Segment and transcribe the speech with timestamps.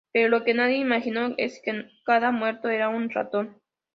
[0.13, 3.61] Pero lo que nadie imaginó es que cada muerto era un ratón.